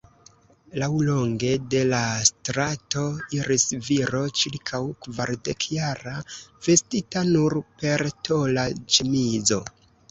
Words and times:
Laŭlonge 0.83 1.51
de 1.73 1.81
la 1.89 1.99
strato 2.29 3.05
iris 3.41 3.67
viro 3.91 4.23
ĉirkaŭ 4.41 4.83
kvardekjara, 5.05 6.17
vestita 6.71 7.27
nur 7.33 7.61
per 7.85 8.09
tola 8.31 8.71
ĉemizo. 8.97 9.67